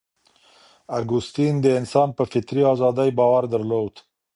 [0.99, 3.93] اګوستین د انسان په فطري ازادۍ باور درلود.